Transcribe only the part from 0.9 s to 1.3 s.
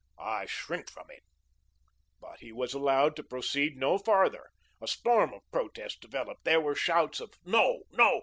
it"